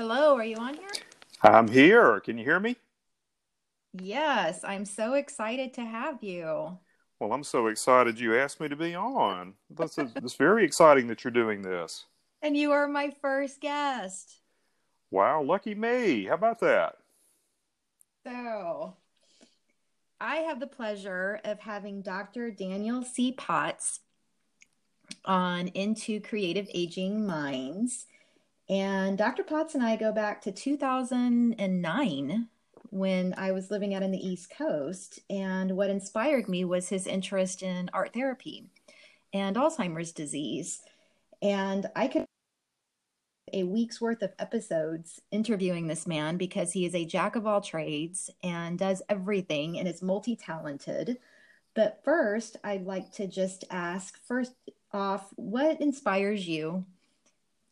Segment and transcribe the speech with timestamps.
[0.00, 0.88] Hello, are you on here?
[1.42, 2.20] I'm here.
[2.20, 2.74] Can you hear me?
[3.92, 6.78] Yes, I'm so excited to have you.
[7.18, 9.52] Well, I'm so excited you asked me to be on.
[9.68, 12.06] That's it's very exciting that you're doing this.
[12.40, 14.40] And you are my first guest.
[15.10, 16.24] Wow, lucky me.
[16.24, 16.96] How about that?
[18.26, 18.96] So,
[20.18, 22.50] I have the pleasure of having Dr.
[22.50, 23.32] Daniel C.
[23.32, 24.00] Potts
[25.26, 28.06] on Into Creative Aging Minds.
[28.70, 29.42] And Dr.
[29.42, 32.48] Potts and I go back to 2009
[32.90, 35.18] when I was living out in the East Coast.
[35.28, 38.70] And what inspired me was his interest in art therapy
[39.32, 40.82] and Alzheimer's disease.
[41.42, 42.26] And I could
[43.52, 47.60] a week's worth of episodes interviewing this man because he is a jack of all
[47.60, 51.18] trades and does everything and is multi talented.
[51.74, 54.52] But first, I'd like to just ask first
[54.92, 56.84] off, what inspires you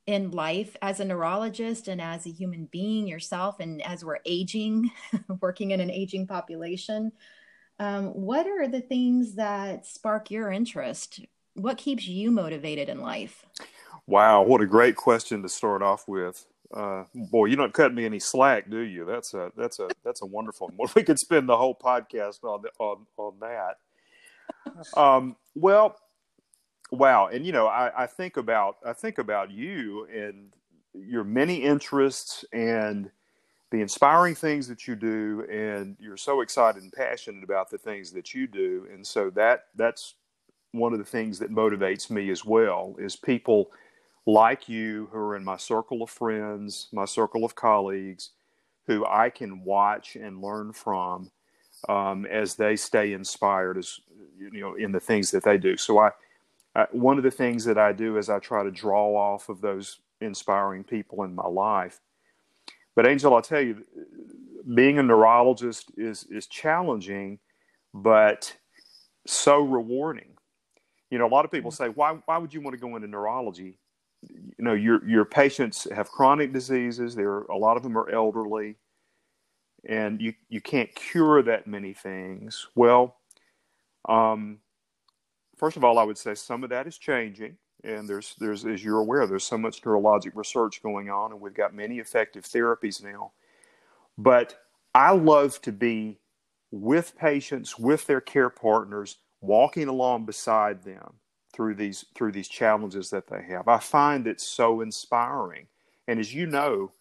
[0.09, 4.91] in life as a neurologist and as a human being yourself, and as we're aging,
[5.43, 7.13] working in an aging population?
[7.79, 11.21] Um, what are the things that spark your interest?
[11.53, 13.45] What keeps you motivated in life?
[14.07, 16.47] Wow, what a great question to start off with.
[16.73, 19.05] Uh, boy, you don't cut me any slack, do you?
[19.05, 20.89] That's a that's a that's a wonderful one.
[20.97, 23.77] We could spend the whole podcast on on on that.
[24.97, 25.97] Um, well,
[26.91, 30.53] wow, and you know, I, I think about I think about you and
[30.95, 33.11] your many interests and
[33.71, 38.11] the inspiring things that you do, and you're so excited and passionate about the things
[38.13, 40.15] that you do, and so that that's
[40.73, 43.71] one of the things that motivates me as well is people
[44.27, 48.31] like you who are in my circle of friends, my circle of colleagues,
[48.87, 51.31] who I can watch and learn from
[51.89, 54.01] um, as they stay inspired as
[54.39, 55.77] you know in the things that they do.
[55.77, 56.11] So I,
[56.79, 59.61] I, one of the things that I do is I try to draw off of
[59.61, 62.01] those inspiring people in my life.
[62.95, 63.85] But Angel, I'll tell you,
[64.75, 67.39] being a neurologist is is challenging,
[67.93, 68.57] but
[69.27, 70.31] so rewarding.
[71.11, 73.09] You know, a lot of people say, "Why why would you want to go into
[73.09, 73.79] neurology?"
[74.23, 78.75] you know your your patients have chronic diseases there a lot of them are elderly
[79.89, 83.17] and you you can't cure that many things well
[84.09, 84.59] um,
[85.59, 88.83] first of all i would say some of that is changing and there's there's as
[88.85, 93.03] you're aware there's so much neurologic research going on and we've got many effective therapies
[93.03, 93.33] now
[94.17, 94.63] but
[94.95, 96.19] i love to be
[96.71, 101.15] with patients with their care partners walking along beside them
[101.53, 103.69] through these through these challenges that they have.
[103.69, 105.67] I find it so inspiring,
[106.07, 106.93] and as you know,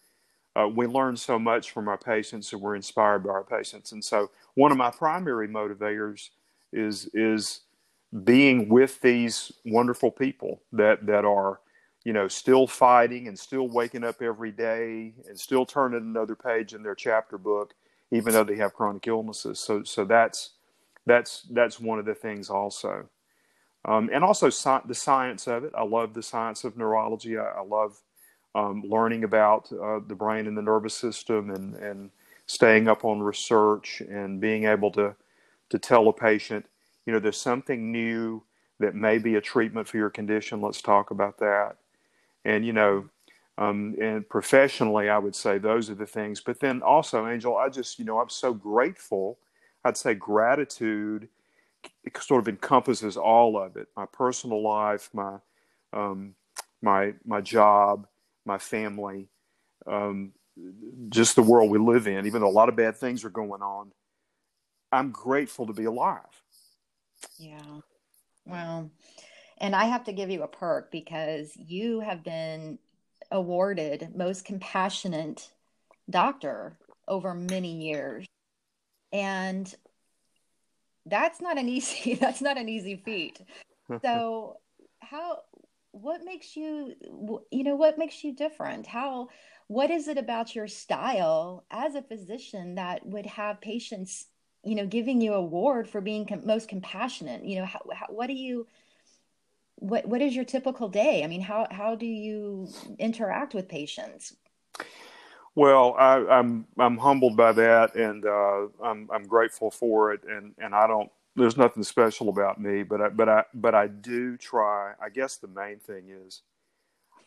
[0.56, 3.92] uh, we learn so much from our patients, and we're inspired by our patients.
[3.92, 6.30] And so, one of my primary motivators
[6.72, 7.60] is is
[8.24, 11.60] being with these wonderful people that that are
[12.04, 16.74] you know still fighting and still waking up every day and still turning another page
[16.74, 17.74] in their chapter book
[18.12, 20.52] even though they have chronic illnesses so so that's
[21.06, 23.06] that's that's one of the things also
[23.86, 24.48] um, and also
[24.88, 25.72] the science of it.
[25.76, 27.38] I love the science of neurology.
[27.38, 28.00] I, I love
[28.54, 32.12] um, learning about uh, the brain and the nervous system, and and
[32.46, 35.16] staying up on research and being able to
[35.70, 36.66] to tell a patient,
[37.08, 38.44] you know, there's something new
[38.80, 40.62] that may be a treatment for your condition.
[40.62, 41.78] Let's talk about that.
[42.44, 43.10] And you know,
[43.58, 46.40] um, and professionally, I would say those are the things.
[46.40, 49.38] But then also, Angel, I just you know I'm so grateful.
[49.84, 51.28] I'd say gratitude
[52.20, 55.36] sort of encompasses all of it my personal life my
[55.94, 56.34] um,
[56.82, 58.06] my my job
[58.46, 59.28] my family
[59.86, 60.32] um,
[61.10, 63.62] just the world we live in even though a lot of bad things are going
[63.62, 63.92] on
[64.92, 66.42] i'm grateful to be alive
[67.38, 67.80] yeah.
[68.46, 68.90] Well
[69.60, 72.78] and i have to give you a perk because you have been
[73.30, 75.50] awarded most compassionate
[76.08, 78.26] doctor over many years.
[79.12, 79.72] And
[81.06, 83.40] that's not an easy that's not an easy feat.
[84.04, 84.56] So
[85.00, 85.40] how
[85.92, 86.94] what makes you
[87.50, 88.86] you know what makes you different?
[88.86, 89.28] How
[89.66, 94.26] what is it about your style as a physician that would have patients
[94.64, 98.26] you know giving you award for being com- most compassionate you know how, how, what
[98.26, 98.66] do you
[99.76, 102.68] what what is your typical day i mean how how do you
[102.98, 104.34] interact with patients
[105.58, 110.20] well, I, am I'm, I'm humbled by that, and uh, I'm I'm grateful for it,
[110.22, 111.10] and, and I don't.
[111.34, 114.92] There's nothing special about me, but I but I but I do try.
[115.02, 116.42] I guess the main thing is,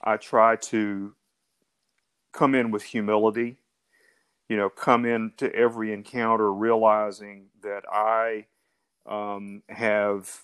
[0.02, 1.14] I try to
[2.32, 3.58] come in with humility.
[4.52, 8.48] You know, come into every encounter realizing that I
[9.06, 10.42] um, have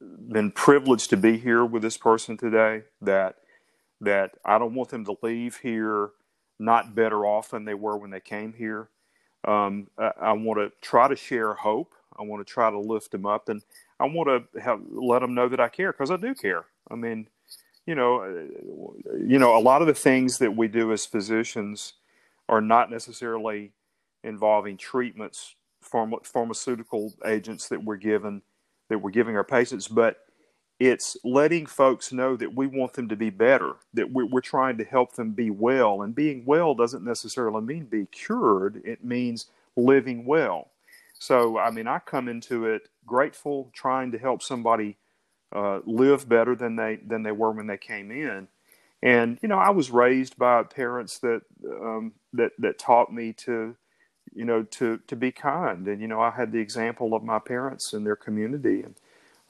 [0.00, 2.82] been privileged to be here with this person today.
[3.00, 3.36] That
[4.00, 6.10] that I don't want them to leave here
[6.58, 8.88] not better off than they were when they came here.
[9.46, 11.94] Um, I, I want to try to share hope.
[12.18, 13.62] I want to try to lift them up, and
[14.00, 16.64] I want to have, let them know that I care because I do care.
[16.90, 17.28] I mean,
[17.86, 21.92] you know, uh, you know, a lot of the things that we do as physicians
[22.48, 23.72] are not necessarily
[24.24, 25.54] involving treatments,
[25.84, 28.42] pharma, pharmaceutical agents that we're given
[28.88, 30.18] that we're giving our patients, but
[30.78, 34.76] it's letting folks know that we want them to be better, that we're, we're, trying
[34.76, 36.02] to help them be well.
[36.02, 39.46] And being well doesn't necessarily mean be cured, it means
[39.76, 40.68] living well.
[41.14, 44.96] So, I mean, I come into it grateful, trying to help somebody
[45.54, 48.48] uh, live better than they than they were when they came in.
[49.02, 53.74] And you know, I was raised by parents that um, that that taught me to,
[54.32, 55.86] you know, to to be kind.
[55.88, 58.94] And you know, I had the example of my parents and their community, and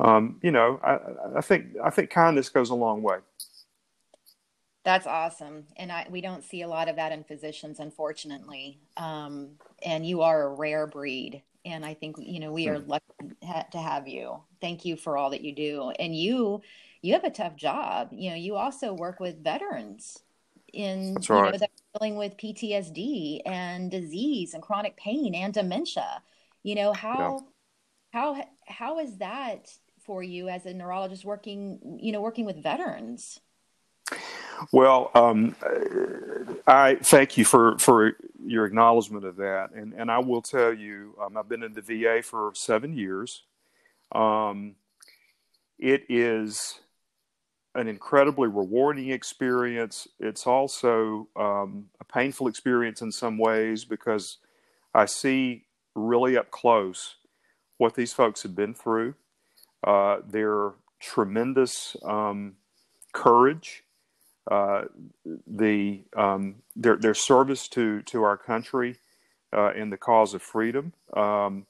[0.00, 3.18] um, you know, I, I think I think kindness goes a long way.
[4.84, 8.80] That's awesome, and I we don't see a lot of that in physicians, unfortunately.
[8.96, 9.50] Um,
[9.84, 12.90] and you are a rare breed, and I think you know we are hmm.
[12.90, 13.06] lucky
[13.72, 14.40] to have you.
[14.60, 16.62] Thank you for all that you do, and you
[17.02, 18.08] you have a tough job.
[18.12, 20.18] You know, you also work with veterans
[20.72, 21.52] in That's right.
[21.52, 21.66] you know,
[21.98, 26.22] dealing with PTSD and disease and chronic pain and dementia.
[26.62, 27.44] You know how
[28.14, 28.20] yeah.
[28.20, 29.72] how how is that
[30.04, 33.40] for you as a neurologist working you know working with veterans?
[34.70, 35.56] Well, um,
[36.66, 41.16] I thank you for, for your acknowledgement of that, and and I will tell you,
[41.20, 43.44] um, I've been in the VA for seven years.
[44.12, 44.76] Um,
[45.78, 46.80] it is
[47.74, 50.06] an incredibly rewarding experience.
[50.20, 54.38] It's also um, a painful experience in some ways because
[54.94, 57.16] I see really up close
[57.78, 59.14] what these folks have been through,
[59.84, 62.54] uh, their tremendous um,
[63.12, 63.82] courage,
[64.50, 64.82] uh,
[65.46, 68.96] the um, their their service to to our country
[69.56, 71.66] uh, in the cause of freedom, um,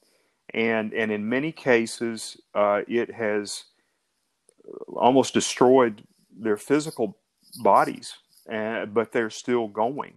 [0.53, 3.65] and and in many cases uh, it has
[4.95, 6.03] almost destroyed
[6.37, 7.17] their physical
[7.63, 8.15] bodies,
[8.47, 10.13] and, but they're still going.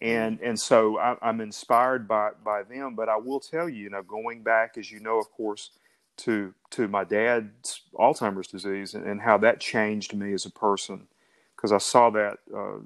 [0.00, 2.94] And and so I, I'm inspired by by them.
[2.94, 5.70] But I will tell you, you know, going back as you know, of course,
[6.18, 11.08] to to my dad's Alzheimer's disease and, and how that changed me as a person,
[11.58, 12.76] because I saw that uh,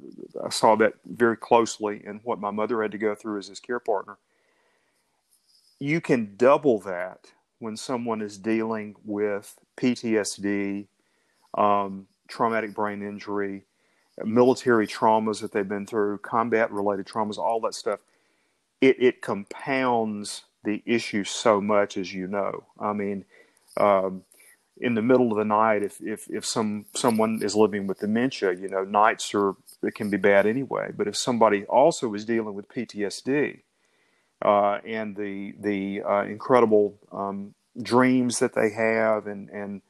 [0.43, 3.61] I saw that very closely in what my mother had to go through as his
[3.61, 4.17] care partner.
[5.79, 10.87] You can double that when someone is dealing with PTSD,
[11.59, 13.65] um, traumatic brain injury,
[14.25, 18.01] military traumas that they've been through, combat related traumas, all that stuff.
[18.81, 22.65] It, it compounds the issue so much, as you know.
[22.81, 23.25] I mean,
[23.77, 24.23] um,
[24.83, 28.55] in the middle of the night, if, if, if some someone is living with dementia,
[28.55, 30.91] you know, nights are it can be bad anyway.
[30.97, 33.61] But if somebody also is dealing with PTSD,
[34.43, 39.83] uh, and the the uh, incredible um, dreams that they have and and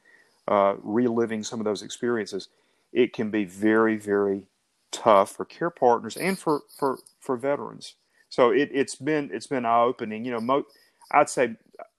[0.47, 2.49] uh, reliving some of those experiences,
[2.93, 4.43] it can be very very
[4.91, 7.95] tough for care partners and for for for veterans.
[8.29, 10.25] So it, it's been it's been eye opening.
[10.25, 10.67] You know, mo-
[11.11, 11.55] I'd say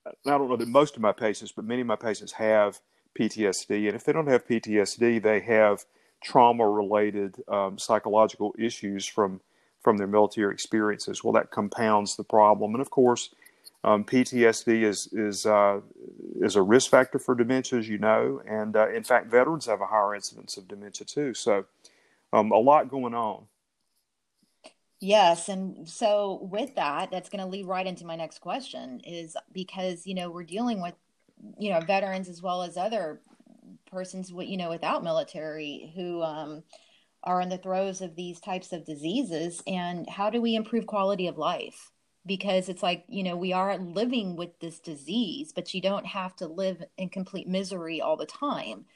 [0.07, 2.81] I don't know that most of my patients, but many of my patients have
[3.19, 5.85] PTSD, and if they don't have PTSD, they have
[6.23, 9.41] trauma related um, psychological issues from
[9.83, 11.23] from their military experiences.
[11.23, 12.75] Well, that compounds the problem.
[12.75, 13.35] And of course,
[13.85, 15.81] um, PTSD is is uh,
[16.41, 19.81] is a risk factor for dementia, as you know, and uh, in fact, veterans have
[19.81, 21.35] a higher incidence of dementia too.
[21.35, 21.67] So,
[22.33, 23.45] um, a lot going on.
[25.05, 29.01] Yes, and so with that, that's going to lead right into my next question.
[29.05, 30.95] Is because you know we're dealing with
[31.59, 33.21] you know veterans as well as other
[33.91, 36.63] persons you know without military who um,
[37.23, 41.27] are in the throes of these types of diseases and how do we improve quality
[41.27, 41.93] of life
[42.27, 46.35] because it's like you know we are living with this disease but you don't have
[46.37, 48.87] to live in complete misery all the time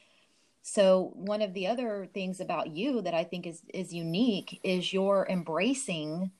[0.70, 4.92] so one of the other things about you that i think is is unique is
[4.92, 6.30] your embracing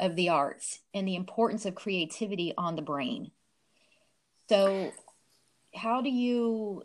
[0.00, 3.30] of the arts and the importance of creativity on the brain.
[4.48, 4.92] So
[5.74, 6.82] how do you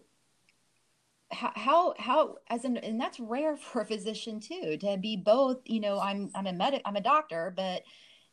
[1.31, 5.59] how how, how as an and that's rare for a physician too to be both
[5.65, 7.83] you know i'm i'm a medic i'm a doctor but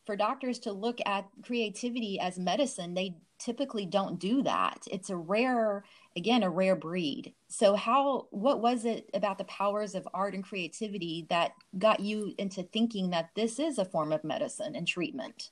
[0.07, 4.79] for doctors to look at creativity as medicine they typically don't do that.
[4.91, 5.85] It's a rare
[6.17, 7.35] again a rare breed.
[7.49, 12.35] So how what was it about the powers of art and creativity that got you
[12.39, 15.51] into thinking that this is a form of medicine and treatment?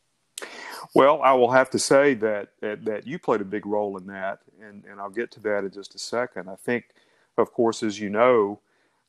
[0.95, 4.07] Well, I will have to say that, that, that you played a big role in
[4.07, 6.49] that, and and I'll get to that in just a second.
[6.49, 6.87] I think
[7.37, 8.61] of course, as you know,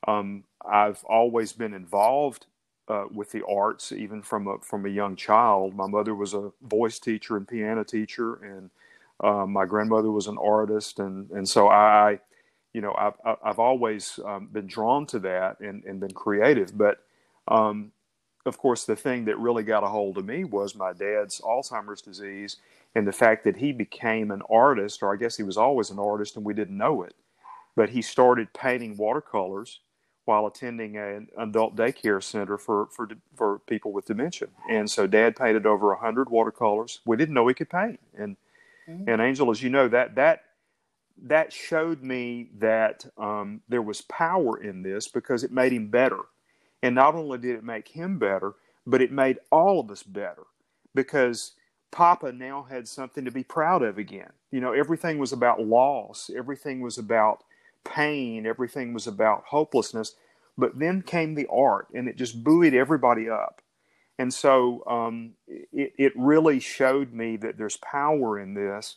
[0.07, 2.47] um, I've always been involved
[2.87, 5.75] uh, with the arts, even from a from a young child.
[5.75, 8.69] My mother was a voice teacher and piano teacher, and
[9.21, 12.19] uh, my grandmother was an artist, and and so I,
[12.73, 16.77] you know, I've I've always um, been drawn to that and and been creative.
[16.77, 16.99] But
[17.47, 17.91] um,
[18.45, 22.01] of course, the thing that really got a hold of me was my dad's Alzheimer's
[22.01, 22.57] disease,
[22.93, 25.99] and the fact that he became an artist, or I guess he was always an
[25.99, 27.15] artist, and we didn't know it.
[27.75, 29.79] But he started painting watercolors
[30.25, 34.47] while attending an adult daycare center for, for, for people with dementia.
[34.69, 36.99] And so dad painted over a hundred watercolors.
[37.05, 37.99] We didn't know he could paint.
[38.17, 38.35] And,
[38.89, 39.07] mm-hmm.
[39.07, 40.43] and Angel, as you know, that, that,
[41.23, 46.19] that showed me that um, there was power in this because it made him better.
[46.81, 48.53] And not only did it make him better,
[48.85, 50.43] but it made all of us better
[50.93, 51.53] because
[51.91, 54.29] Papa now had something to be proud of again.
[54.51, 57.43] You know, everything was about loss, everything was about
[57.85, 60.15] pain, everything was about hopelessness.
[60.57, 63.61] But then came the art, and it just buoyed everybody up.
[64.17, 68.95] And so um, it, it really showed me that there's power in this.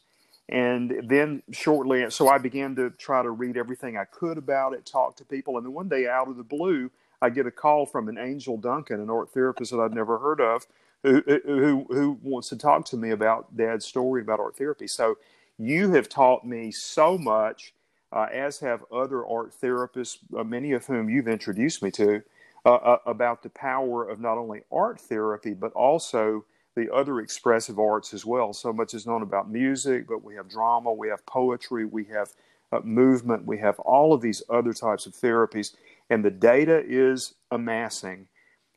[0.49, 4.87] And then shortly, so I began to try to read everything I could about it,
[4.87, 5.57] talk to people.
[5.57, 6.90] And then one day, out of the blue,
[7.21, 10.40] I get a call from an Angel Duncan, an art therapist that I'd never heard
[10.40, 10.66] of,
[11.02, 14.87] who, who, who wants to talk to me about Dad's story about art therapy.
[14.87, 15.18] So
[15.59, 17.75] you have taught me so much
[18.12, 22.23] uh, as have other art therapists, uh, many of whom you've introduced me to,
[22.65, 27.79] uh, uh, about the power of not only art therapy, but also the other expressive
[27.79, 28.53] arts as well.
[28.53, 32.31] So much is known about music, but we have drama, we have poetry, we have
[32.73, 35.75] uh, movement, we have all of these other types of therapies.
[36.11, 38.29] And the data is amassing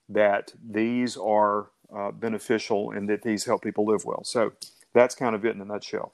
[0.10, 1.68] that these are
[2.14, 4.24] beneficial and that these help people live well.
[4.24, 4.54] So
[4.94, 6.14] that's kind of it in a nutshell.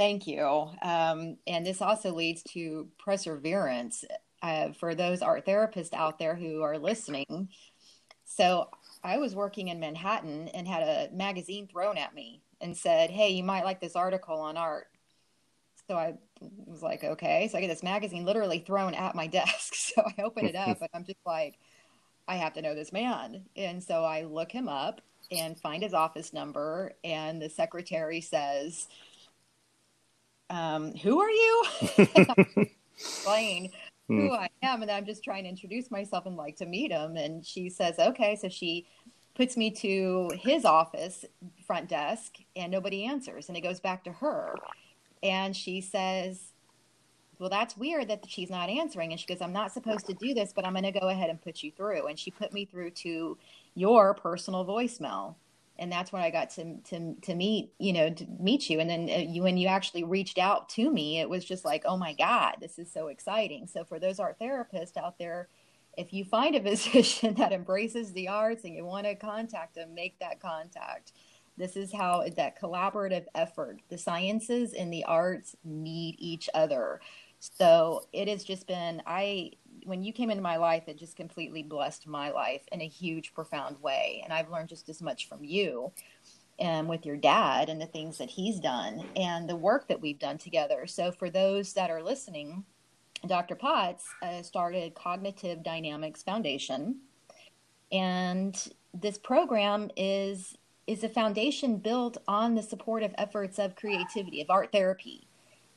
[0.00, 0.70] Thank you.
[0.80, 4.02] Um, and this also leads to perseverance
[4.40, 7.50] uh, for those art therapists out there who are listening.
[8.24, 8.70] So
[9.04, 13.28] I was working in Manhattan and had a magazine thrown at me and said, Hey,
[13.28, 14.86] you might like this article on art.
[15.86, 16.14] So I
[16.64, 17.48] was like, okay.
[17.48, 19.74] So I get this magazine literally thrown at my desk.
[19.74, 21.58] So I open it up and I'm just like,
[22.26, 23.44] I have to know this man.
[23.54, 26.92] And so I look him up and find his office number.
[27.04, 28.88] And the secretary says,
[30.50, 31.64] um, who are you?
[33.00, 33.70] explain
[34.08, 34.34] who hmm.
[34.34, 34.82] I am.
[34.82, 37.16] And I'm just trying to introduce myself and like to meet him.
[37.16, 38.36] And she says, okay.
[38.36, 38.86] So she
[39.34, 41.24] puts me to his office
[41.66, 43.48] front desk and nobody answers.
[43.48, 44.54] And it goes back to her.
[45.22, 46.52] And she says,
[47.38, 49.12] well, that's weird that she's not answering.
[49.12, 51.30] And she goes, I'm not supposed to do this, but I'm going to go ahead
[51.30, 52.06] and put you through.
[52.06, 53.38] And she put me through to
[53.74, 55.36] your personal voicemail
[55.80, 58.78] and that's when I got to to to meet you know to meet you.
[58.78, 61.82] And then uh, you, when you actually reached out to me, it was just like,
[61.86, 63.66] oh my god, this is so exciting.
[63.66, 65.48] So for those art therapists out there,
[65.96, 69.94] if you find a physician that embraces the arts and you want to contact them,
[69.94, 71.12] make that contact.
[71.56, 77.00] This is how that collaborative effort, the sciences and the arts need each other.
[77.40, 79.52] So it has just been I
[79.84, 83.34] when you came into my life, it just completely blessed my life in a huge,
[83.34, 84.20] profound way.
[84.24, 85.92] And I've learned just as much from you
[86.58, 90.18] and with your dad and the things that he's done and the work that we've
[90.18, 90.86] done together.
[90.86, 92.64] So, for those that are listening,
[93.26, 93.54] Dr.
[93.54, 97.00] Potts uh, started Cognitive Dynamics Foundation.
[97.92, 98.56] And
[98.94, 100.56] this program is
[100.86, 105.28] is a foundation built on the supportive efforts of creativity, of art therapy.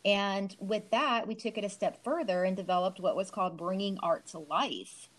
[0.05, 3.97] And with that, we took it a step further and developed what was called bringing
[4.03, 5.09] art to life.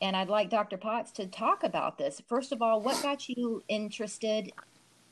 [0.00, 0.78] And I'd like Dr.
[0.78, 2.22] Potts to talk about this.
[2.26, 4.50] First of all, what got you interested?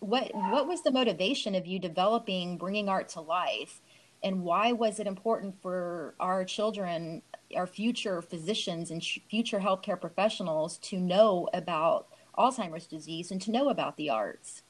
[0.01, 3.83] What what was the motivation of you developing bringing art to life?
[4.23, 7.23] And why was it important for our children,
[7.55, 13.69] our future physicians and future healthcare professionals to know about Alzheimer's disease and to know
[13.69, 14.63] about the arts?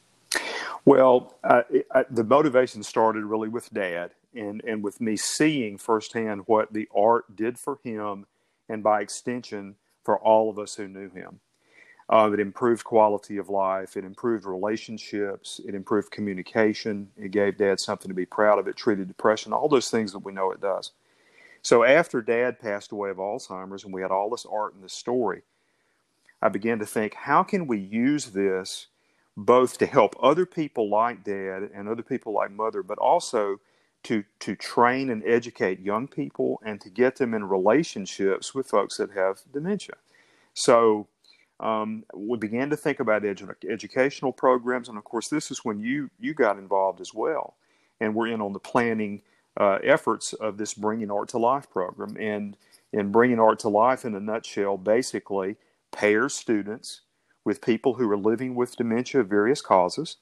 [0.84, 5.78] Well, uh, it, uh, the motivation started really with dad and, and with me seeing
[5.78, 8.26] firsthand what the art did for him
[8.68, 11.40] and by extension for all of us who knew him.
[12.10, 13.96] Uh, it improved quality of life.
[13.96, 15.60] It improved relationships.
[15.66, 17.10] It improved communication.
[17.18, 18.66] It gave dad something to be proud of.
[18.66, 20.92] It treated depression, all those things that we know it does.
[21.60, 24.94] So after dad passed away of Alzheimer's and we had all this art in this
[24.94, 25.42] story,
[26.40, 28.86] I began to think, how can we use this
[29.36, 33.60] both to help other people like dad and other people like mother, but also
[34.08, 38.96] to to train and educate young people and to get them in relationships with folks
[38.96, 39.96] that have dementia.
[40.54, 41.06] So
[41.60, 45.78] um, we began to think about edu- educational programs, and of course, this is when
[45.78, 47.56] you you got involved as well,
[48.00, 49.20] and we're in on the planning
[49.58, 52.16] uh, efforts of this Bringing Art to Life program.
[52.18, 52.56] And
[52.94, 55.56] in Bringing Art to Life, in a nutshell, basically
[55.90, 57.02] pairs students
[57.44, 60.16] with people who are living with dementia of various causes.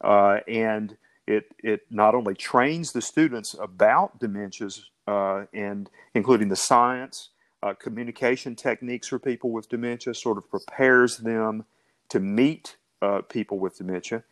[0.00, 6.56] Uh, and it, it not only trains the students about dementias uh, and including the
[6.56, 7.30] science,
[7.62, 11.64] uh, communication techniques for people with dementia, sort of prepares them
[12.08, 14.24] to meet uh, people with dementia.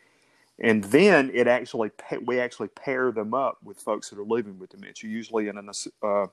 [0.62, 1.90] And then it actually
[2.22, 5.70] we actually pair them up with folks that are living with dementia, usually in an
[6.02, 6.26] uh,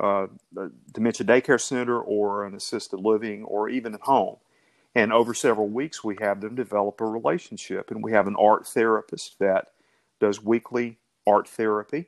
[0.00, 0.26] uh,
[0.92, 4.36] dementia daycare center or an assisted living or even at home.
[4.96, 7.92] And over several weeks, we have them develop a relationship.
[7.92, 9.68] And we have an art therapist that
[10.20, 12.06] does weekly art therapy.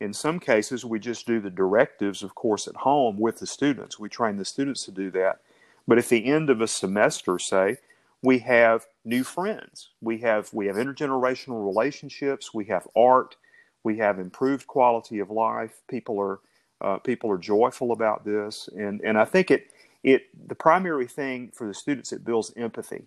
[0.00, 3.98] In some cases, we just do the directives, of course, at home with the students.
[3.98, 5.40] We train the students to do that.
[5.86, 7.78] But at the end of a semester, say,
[8.22, 9.90] we have new friends.
[10.00, 12.52] We have we have intergenerational relationships.
[12.52, 13.36] We have art.
[13.82, 15.80] We have improved quality of life.
[15.88, 16.40] People are
[16.80, 19.70] uh, people are joyful about this, and and I think it
[20.02, 23.06] it the primary thing for the students it builds empathy,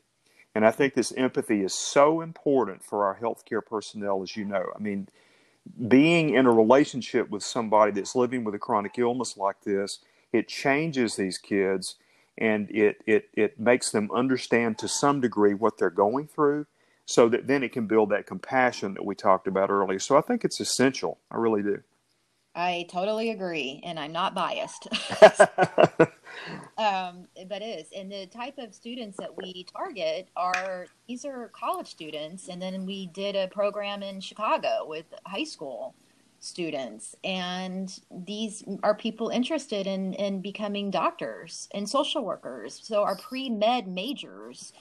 [0.55, 4.65] and I think this empathy is so important for our healthcare personnel, as you know.
[4.75, 5.07] I mean,
[5.88, 10.00] being in a relationship with somebody that's living with a chronic illness like this,
[10.31, 11.95] it changes these kids
[12.38, 16.65] and it, it, it makes them understand to some degree what they're going through
[17.05, 20.00] so that then it can build that compassion that we talked about earlier.
[20.00, 21.19] So I think it's essential.
[21.29, 21.81] I really do.
[22.55, 24.88] I totally agree, and I'm not biased.
[26.77, 27.87] um, but it is.
[27.95, 32.85] And the type of students that we target are these are college students, and then
[32.85, 35.95] we did a program in Chicago with high school
[36.43, 43.15] students and these are people interested in in becoming doctors and social workers so our
[43.15, 44.73] pre-med majors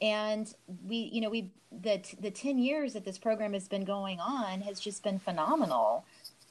[0.00, 0.54] and
[0.86, 1.50] we you know we
[1.82, 6.06] the the 10 years that this program has been going on has just been phenomenal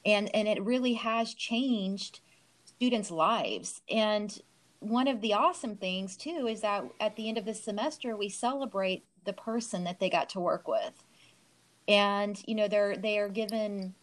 [0.06, 2.20] and and it really has changed
[2.84, 3.80] students lives.
[3.90, 4.38] And
[4.80, 8.28] one of the awesome things too is that at the end of the semester we
[8.28, 11.02] celebrate the person that they got to work with.
[11.88, 13.94] And you know they're they are given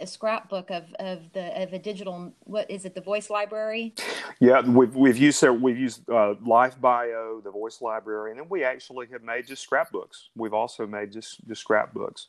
[0.00, 3.94] a scrapbook of, of the of a digital what is it the voice library?
[4.40, 9.06] Yeah we've, we've used we've used uh, LifeBio the voice library and then we actually
[9.12, 10.30] have made just scrapbooks.
[10.34, 12.26] We've also made just just scrapbooks.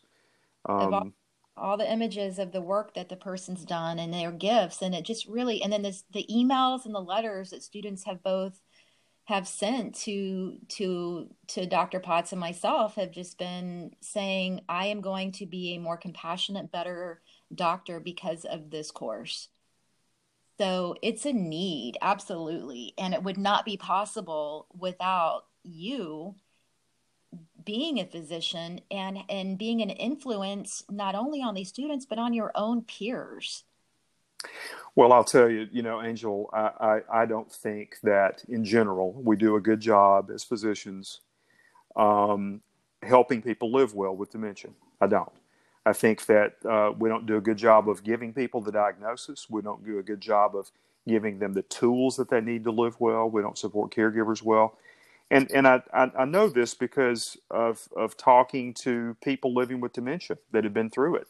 [0.69, 1.13] Um,
[1.57, 5.03] all, the images of the work that the person's done and their gifts and it
[5.03, 8.59] just really and then this, the emails and the letters that students have both
[9.25, 11.99] have sent to to to Dr.
[11.99, 16.71] Potts and myself have just been saying I am going to be a more compassionate
[16.71, 17.21] better
[17.53, 19.49] doctor because of this course.
[20.59, 22.93] So it's a need, absolutely.
[22.97, 26.35] And it would not be possible without you
[27.67, 32.33] being a physician and and being an influence not only on these students but on
[32.33, 33.65] your own peers
[34.95, 39.11] well i'll tell you you know angel I, I, I don't think that in general
[39.13, 41.19] we do a good job as physicians
[41.97, 42.61] um,
[43.03, 45.33] helping people live well with dementia i don't
[45.87, 49.49] I think that uh, we don't do a good job of giving people the diagnosis.
[49.49, 50.69] We don't do a good job of
[51.07, 53.29] giving them the tools that they need to live well.
[53.29, 54.77] We don't support caregivers well.
[55.31, 59.93] And, and I, I, I know this because of, of talking to people living with
[59.93, 61.27] dementia that have been through it.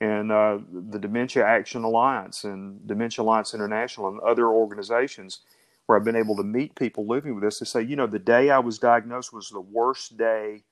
[0.00, 0.58] And uh,
[0.90, 5.40] the Dementia Action Alliance and Dementia Alliance International and other organizations
[5.86, 8.18] where I've been able to meet people living with this to say, you know, the
[8.18, 10.64] day I was diagnosed was the worst day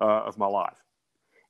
[0.00, 0.78] uh, of my life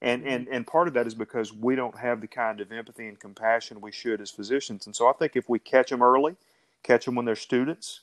[0.00, 3.08] and and and part of that is because we don't have the kind of empathy
[3.08, 6.36] and compassion we should as physicians and so i think if we catch them early
[6.84, 8.02] catch them when they're students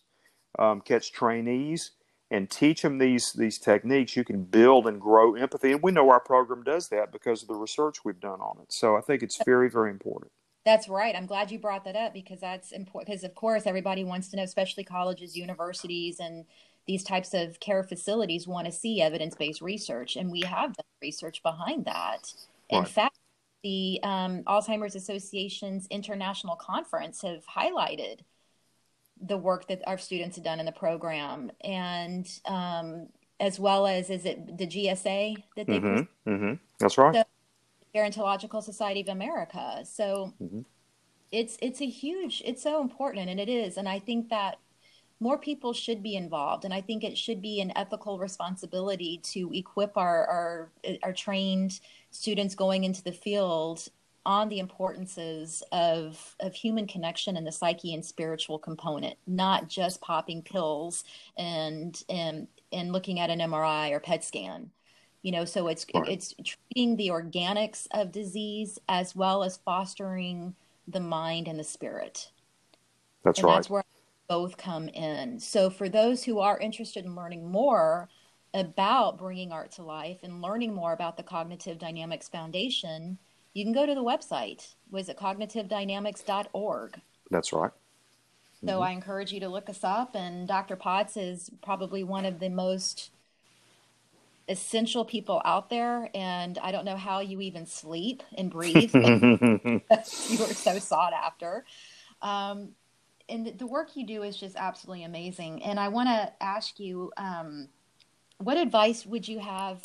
[0.59, 1.91] um, catch trainees
[2.31, 5.73] and teach them these these techniques you can build and grow empathy.
[5.73, 8.71] And we know our program does that because of the research we've done on it.
[8.73, 10.31] So i think it's very very important.
[10.65, 11.15] That's right.
[11.15, 14.37] I'm glad you brought that up because that's important because of course everybody wants to
[14.37, 16.45] know especially colleges universities and
[16.87, 20.85] these types of care facilities want to see evidence based research, and we have done
[21.01, 22.33] research behind that.
[22.71, 22.79] Right.
[22.79, 23.19] In fact,
[23.63, 28.21] the um, Alzheimer's Association's international conference have highlighted
[29.21, 33.07] the work that our students have done in the program, and um,
[33.39, 36.53] as well as is it the GSA that they mm-hmm, mm-hmm.
[36.79, 37.25] that's right the
[37.99, 39.83] Gerontological Society of America.
[39.85, 40.61] So mm-hmm.
[41.31, 44.57] it's it's a huge it's so important, and it is, and I think that
[45.19, 49.51] more people should be involved and i think it should be an ethical responsibility to
[49.53, 50.71] equip our our,
[51.03, 51.79] our trained
[52.09, 53.87] students going into the field
[54.25, 60.01] on the importances of of human connection and the psyche and spiritual component not just
[60.01, 61.03] popping pills
[61.37, 64.69] and and and looking at an mri or pet scan
[65.23, 66.07] you know so it's right.
[66.07, 70.55] it's treating the organics of disease as well as fostering
[70.87, 72.31] the mind and the spirit
[73.23, 73.83] that's and right that's where
[74.31, 75.37] both come in.
[75.41, 78.07] So, for those who are interested in learning more
[78.53, 83.17] about bringing art to life and learning more about the Cognitive Dynamics Foundation,
[83.53, 84.75] you can go to the website.
[84.89, 87.01] Was it cognitive-dynamics.org?
[87.29, 87.71] That's right.
[88.61, 88.83] So mm-hmm.
[88.83, 90.15] I encourage you to look us up.
[90.15, 90.75] And Dr.
[90.75, 93.11] Potts is probably one of the most
[94.47, 96.09] essential people out there.
[96.13, 98.93] And I don't know how you even sleep and breathe.
[98.93, 101.65] you are so sought after.
[102.21, 102.69] Um,
[103.27, 105.63] and the work you do is just absolutely amazing.
[105.63, 107.69] And I want to ask you, um,
[108.37, 109.81] what advice would you have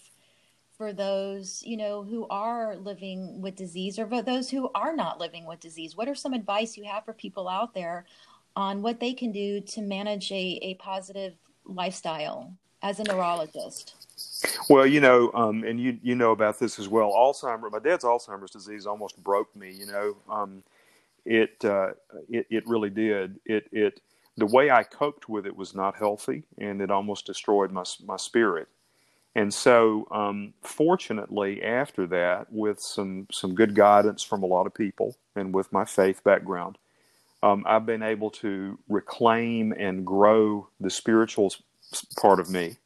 [0.77, 5.19] for those you know who are living with disease or for those who are not
[5.21, 5.97] living with disease?
[5.97, 8.05] What are some advice you have for people out there
[8.55, 11.35] on what they can do to manage a, a positive
[11.65, 13.95] lifestyle as a neurologist?
[14.69, 17.11] Well you know um, and you you know about this as well.
[17.11, 20.17] Alzheimer's my dad's alzheimer's disease almost broke me you know.
[20.29, 20.63] Um,
[21.27, 21.89] it, uh,
[22.29, 23.41] it it really did.
[23.45, 24.01] It it
[24.37, 28.17] the way I coped with it was not healthy, and it almost destroyed my my
[28.17, 28.69] spirit.
[29.37, 34.75] And so, um, fortunately, after that, with some some good guidance from a lot of
[34.75, 36.79] people, and with my faith background,
[37.43, 41.55] um, I've been able to reclaim and grow the spiritual
[42.19, 42.79] part of me.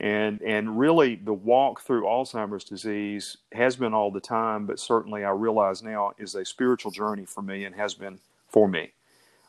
[0.00, 5.24] And and really, the walk through Alzheimer's disease has been all the time, but certainly
[5.24, 8.92] I realize now is a spiritual journey for me and has been for me.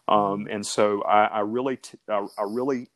[0.08, 2.88] Um, and so I, I really, t- I, I really,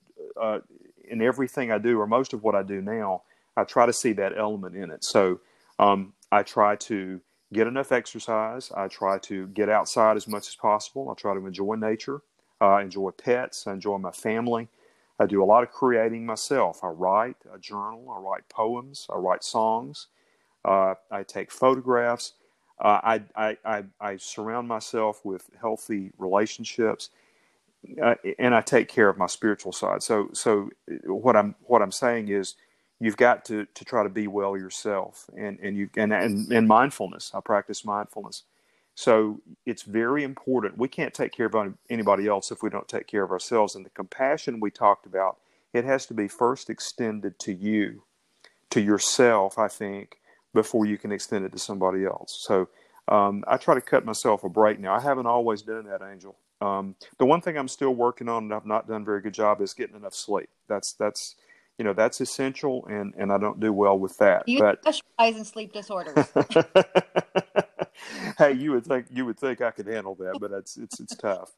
[0.41, 0.61] uh,
[1.07, 3.23] in everything I do, or most of what I do now,
[3.55, 5.03] I try to see that element in it.
[5.03, 5.39] So
[5.79, 7.21] um, I try to
[7.53, 8.71] get enough exercise.
[8.75, 11.09] I try to get outside as much as possible.
[11.09, 12.21] I try to enjoy nature.
[12.59, 13.67] I enjoy pets.
[13.67, 14.67] I enjoy my family.
[15.19, 16.83] I do a lot of creating myself.
[16.83, 18.11] I write a journal.
[18.15, 19.07] I write poems.
[19.13, 20.07] I write songs.
[20.65, 22.33] Uh, I take photographs.
[22.79, 27.09] Uh, I, I, I, I, surround myself with healthy relationships.
[28.01, 30.01] Uh, and I take care of my spiritual side.
[30.01, 30.69] So, so
[31.05, 32.55] what I'm what I'm saying is,
[33.03, 36.67] you've got to, to try to be well yourself and, and you and, and, and
[36.69, 37.31] mindfulness.
[37.35, 38.43] I practice mindfulness.
[38.95, 40.77] So it's very important.
[40.77, 41.55] We can't take care of
[41.89, 43.75] anybody else if we don't take care of ourselves.
[43.75, 45.37] And the compassion we talked about,
[45.73, 48.03] it has to be first extended to you,
[48.69, 50.19] to yourself, I think,
[50.53, 52.39] before you can extend it to somebody else.
[52.47, 52.69] So
[53.09, 54.95] um, I try to cut myself a break now.
[54.95, 56.37] I haven't always done that, Angel.
[56.61, 59.33] Um, the one thing I'm still working on and I've not done a very good
[59.33, 60.49] job is getting enough sleep.
[60.69, 61.35] That's that's
[61.77, 65.37] you know that's essential and and i don't do well with that you but specialize
[65.37, 66.31] in sleep disorders.
[68.37, 71.15] Hey you would think you would think i could handle that but it's it's it's
[71.15, 71.51] tough.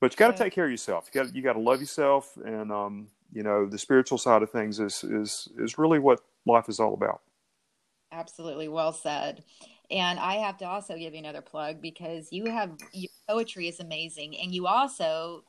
[0.00, 1.10] But you got to take care of yourself.
[1.12, 4.50] You got you got to love yourself and um you know the spiritual side of
[4.50, 7.20] things is is is really what life is all about.
[8.12, 8.68] Absolutely.
[8.68, 9.44] Well said.
[9.90, 13.80] And i have to also give you another plug because you have your poetry is
[13.80, 15.44] amazing and you also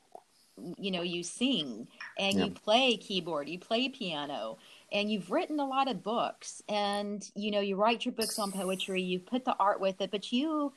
[0.78, 2.44] you know you sing and yeah.
[2.44, 4.58] you play keyboard you play piano
[4.92, 6.62] and you've written a lot of books.
[6.68, 10.10] And you know you write your books on poetry you put the art with it
[10.10, 10.72] but you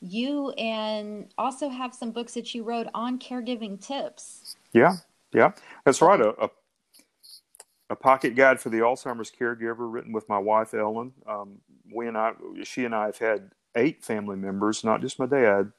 [0.00, 4.56] you and also have some books that you wrote on caregiving tips.
[4.72, 4.96] Yeah
[5.32, 5.52] yeah
[5.84, 6.20] that's right.
[6.20, 6.50] A, a,
[7.90, 11.12] a pocket guide for the alzheimer's caregiver written with my wife ellen.
[11.26, 11.58] Um,
[11.92, 15.70] we and i she and i have had eight family members not just my dad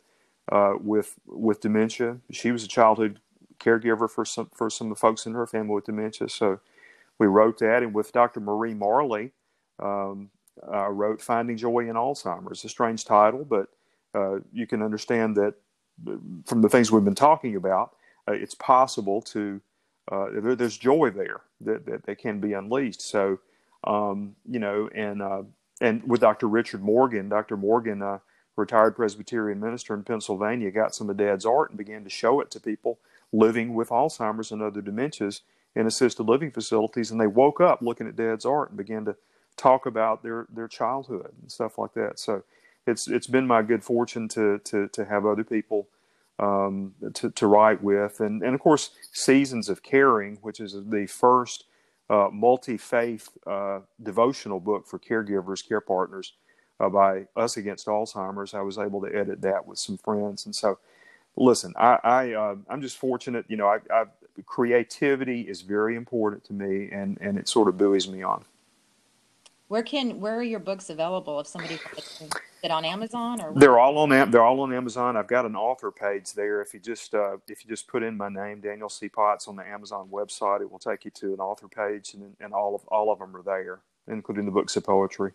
[0.52, 2.18] uh, with with dementia.
[2.32, 3.20] She was a childhood
[3.60, 6.30] caregiver for some for some of the folks in her family with dementia.
[6.30, 6.60] So
[7.20, 8.40] we wrote that, and with Dr.
[8.40, 9.32] Marie Marley,
[9.80, 10.30] um,
[10.72, 13.70] I wrote "Finding Joy in Alzheimer's." A strange title, but
[14.14, 15.56] uh, you can understand that
[16.46, 17.96] from the things we've been talking about,
[18.28, 19.62] uh, it's possible to
[20.12, 23.02] uh, there, there's joy there that, that, that can be unleashed.
[23.02, 23.40] So
[23.86, 25.44] um, you know, and uh,
[25.82, 26.48] and with Dr.
[26.48, 27.58] Richard Morgan, Dr.
[27.58, 28.20] Morgan, uh,
[28.58, 32.52] retired Presbyterian minister in Pennsylvania, got some of Dad's art and began to show it
[32.52, 33.00] to people
[33.36, 35.42] living with Alzheimer's and other dementias
[35.76, 39.16] in assisted living facilities, and they woke up looking at Dad's art and began to
[39.58, 42.20] talk about their their childhood and stuff like that.
[42.20, 42.44] So
[42.88, 45.88] it's it's been my good fortune to to to have other people
[46.40, 51.08] um, to to write with, and and of course Seasons of Caring, which is the
[51.08, 51.66] first
[52.10, 56.34] uh, multi faith uh, devotional book for caregivers, care partners.
[56.78, 60.54] Uh, by Us Against Alzheimer's, I was able to edit that with some friends, and
[60.54, 60.78] so
[61.36, 63.46] listen, I, I uh, I'm just fortunate.
[63.48, 64.06] You know, I, I,
[64.46, 68.46] creativity is very important to me, and and it sort of buoys me on.
[69.68, 71.40] Where can where are your books available?
[71.40, 71.80] If somebody
[72.66, 75.16] it on Amazon or they're all on they're all on Amazon.
[75.16, 76.62] I've got an author page there.
[76.62, 79.08] If you just uh, if you just put in my name, Daniel C.
[79.08, 82.54] Potts, on the Amazon website, it will take you to an author page, and and
[82.54, 85.32] all of all of them are there, including the books of poetry.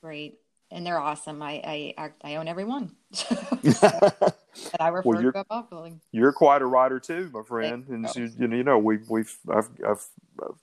[0.00, 0.38] Great,
[0.70, 1.42] and they're awesome.
[1.42, 2.92] I I I own every one.
[4.70, 6.00] But I refer well, to Buffalo.
[6.10, 10.04] You're quite a writer too, my friend, and you, you know we we've I've, I've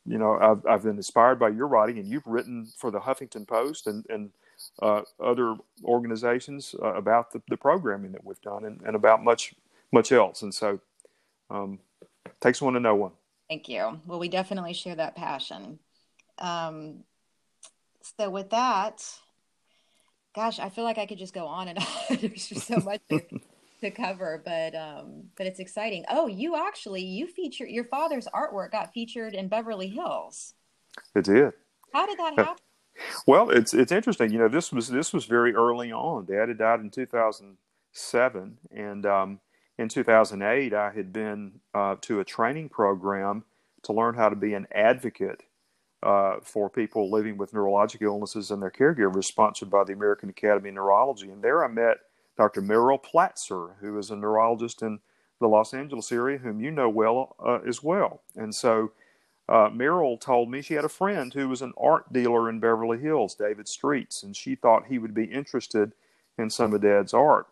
[0.06, 3.47] you know I've I've been inspired by your writing, and you've written for the Huffington
[3.47, 4.30] Post and and
[4.82, 9.56] uh, other organizations uh, about the, the programming that we've done and, and about much
[9.91, 10.80] much else, and so
[11.49, 11.80] um,
[12.41, 13.12] takes one to know one.
[13.49, 13.99] Thank you.
[14.06, 15.80] Well, we definitely share that passion.
[16.38, 17.04] Um,
[18.17, 19.04] so with that,
[20.36, 22.17] gosh, I feel like I could just go on and on.
[22.21, 23.02] There's just so much
[23.81, 26.05] to, cover, but um, but it's exciting.
[26.09, 30.53] Oh, you actually you feature your father's artwork got featured in Beverly Hills.
[31.15, 31.53] It did.
[31.93, 32.55] How did that happen?
[33.25, 34.31] Well, it's it's interesting.
[34.31, 36.25] You know, this was this was very early on.
[36.25, 39.39] Dad had died in 2007, and um,
[39.77, 43.43] in 2008, I had been uh, to a training program
[43.83, 45.43] to learn how to be an advocate
[46.03, 50.69] uh, for people living with neurologic illnesses and their caregivers, sponsored by the American Academy
[50.69, 51.29] of Neurology.
[51.29, 51.97] And there I met
[52.39, 52.62] Dr.
[52.63, 55.02] Merrill Platzer, who is a neurologist in
[55.41, 58.23] the Los Angeles area, whom you know well uh, as well.
[58.38, 58.93] And so
[59.49, 62.99] uh, Merrill told me she had a friend who was an art dealer in Beverly
[62.99, 65.93] Hills, David Streets, and she thought he would be interested
[66.38, 67.47] in some of Dad's art.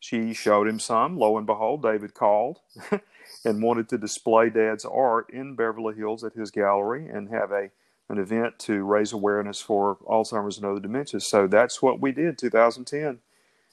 [0.00, 1.18] She showed him some.
[1.18, 2.60] Lo and behold, David called
[3.44, 7.70] and wanted to display Dad's art in Beverly Hills at his gallery and have a
[8.10, 11.22] an event to raise awareness for Alzheimer's and other dementias.
[11.24, 13.20] So that's what we did 2010.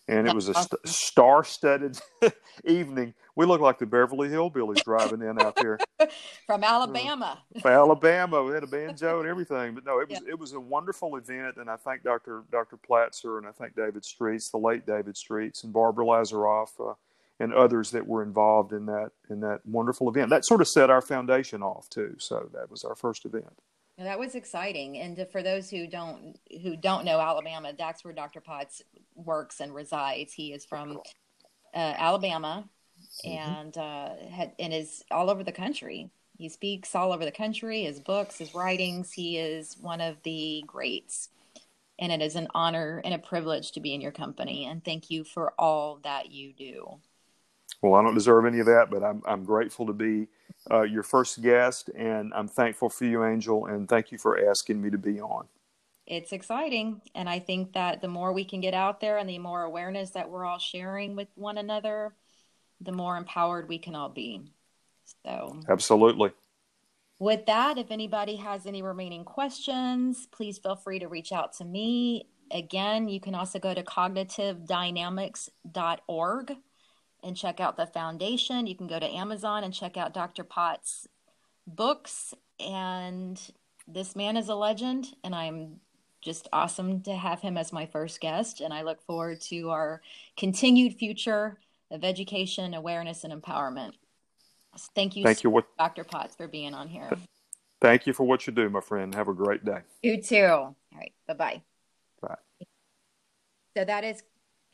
[0.07, 1.99] And it was a st- star studded
[2.65, 3.15] evening.
[3.35, 5.79] We looked like the Beverly Hillbillies driving in out there
[6.45, 7.39] from Alabama.
[7.55, 9.73] Uh, from Alabama, we had a banjo and everything.
[9.73, 10.31] But no, it was yeah.
[10.31, 12.43] it was a wonderful event, and I thank Dr.
[12.51, 12.77] Dr.
[12.77, 16.93] Platzer and I thank David Streets, the late David Streets, and Barbara Lazaroff, uh,
[17.39, 20.29] and others that were involved in that in that wonderful event.
[20.29, 22.15] That sort of set our foundation off too.
[22.19, 23.59] So that was our first event.
[23.97, 28.41] That was exciting, and for those who don't who don't know Alabama, that's where Dr.
[28.41, 28.81] Potts
[29.15, 30.33] works and resides.
[30.33, 30.99] He is from
[31.73, 32.67] uh, Alabama,
[33.25, 33.53] mm-hmm.
[33.53, 36.09] and uh, had, and is all over the country.
[36.37, 37.83] He speaks all over the country.
[37.83, 39.13] His books, his writings.
[39.13, 41.29] He is one of the greats,
[41.97, 44.65] and it is an honor and a privilege to be in your company.
[44.65, 46.99] And thank you for all that you do.
[47.85, 50.27] Well, I don't deserve any of that, but I'm I'm grateful to be
[50.71, 54.81] uh, your first guest, and I'm thankful for you, Angel, and thank you for asking
[54.81, 55.45] me to be on.
[56.07, 59.37] It's exciting, and I think that the more we can get out there and the
[59.37, 62.15] more awareness that we're all sharing with one another,
[62.81, 64.41] the more empowered we can all be.
[65.23, 66.31] So, absolutely.
[67.19, 71.65] With that, if anybody has any remaining questions, please feel free to reach out to
[71.65, 72.29] me.
[72.49, 76.57] Again, you can also go to cognitivedynamics.org
[77.25, 78.67] and check out the foundation.
[78.67, 80.43] You can go to Amazon and check out Dr.
[80.43, 81.07] Potts'
[81.65, 82.33] books.
[82.59, 83.41] And
[83.87, 85.79] this man is a legend, and I'm
[86.21, 88.61] just awesome to have him as my first guest.
[88.61, 90.01] And I look forward to our
[90.37, 91.57] continued future
[91.91, 93.93] of education, awareness, and empowerment.
[94.93, 96.03] Thank you, Thank you, what, Dr.
[96.03, 97.09] Potts, for being on here.
[97.81, 99.13] Thank you for what you do, my friend.
[99.15, 99.79] Have a great day.
[100.03, 100.45] You too.
[100.45, 101.13] All right.
[101.27, 101.61] Bye-bye.
[102.21, 102.35] Bye.
[103.77, 104.23] So that is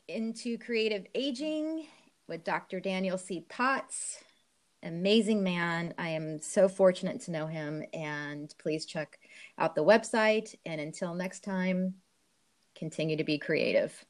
[0.08, 1.86] into creative aging
[2.32, 2.80] with Dr.
[2.80, 3.44] Daniel C.
[3.46, 4.24] Potts.
[4.82, 5.92] Amazing man.
[5.98, 7.84] I am so fortunate to know him.
[7.92, 9.18] And please check
[9.58, 10.54] out the website.
[10.64, 11.96] And until next time,
[12.74, 14.02] continue to be creative.